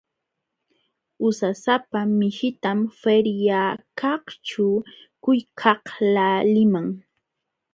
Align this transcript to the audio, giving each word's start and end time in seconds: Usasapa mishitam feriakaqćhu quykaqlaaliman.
Usasapa 1.27 1.99
mishitam 2.19 2.79
feriakaqćhu 2.99 4.67
quykaqlaaliman. 5.23 6.87